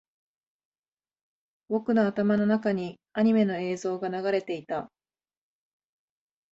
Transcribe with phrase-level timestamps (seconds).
[1.69, 4.89] 僕の頭の中にアニメの映像が流れていた